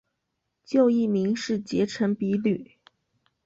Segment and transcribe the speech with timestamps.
[0.65, 2.71] 旧艺名是结城比吕。